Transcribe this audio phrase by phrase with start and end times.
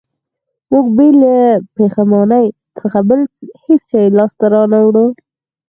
[0.71, 1.35] موږ به بې له
[1.75, 2.45] پښېمانۍ
[2.79, 3.19] څخه بل
[3.63, 5.05] هېڅ شی لاسته را نه وړو